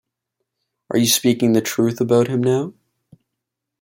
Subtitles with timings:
[0.89, 2.73] Are you speaking the truth about him now?